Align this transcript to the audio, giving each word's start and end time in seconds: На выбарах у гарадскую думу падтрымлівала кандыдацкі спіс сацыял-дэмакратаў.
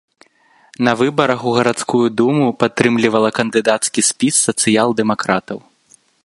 На 0.87 0.95
выбарах 1.01 1.43
у 1.51 1.53
гарадскую 1.57 2.01
думу 2.21 2.47
падтрымлівала 2.63 3.29
кандыдацкі 3.41 4.07
спіс 4.09 4.35
сацыял-дэмакратаў. 4.49 5.57